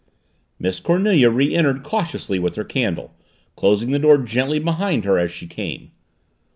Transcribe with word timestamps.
Miss 0.57 0.79
Cornelia 0.79 1.29
re 1.29 1.53
entered 1.53 1.83
cautiously 1.83 2.39
with 2.39 2.55
her 2.55 2.63
candle, 2.63 3.13
closing 3.55 3.91
the 3.91 3.99
door 3.99 4.17
gently 4.17 4.57
behind 4.57 5.05
her 5.05 5.19
as 5.19 5.29
she 5.29 5.45
came. 5.45 5.91